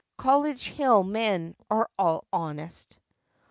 College 0.17 0.69
Hill 0.69 1.03
men 1.03 1.55
are 1.69 1.87
all 1.95 2.25
honest. 2.33 2.97